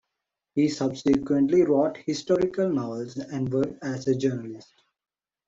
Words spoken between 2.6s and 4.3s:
novels and worked as a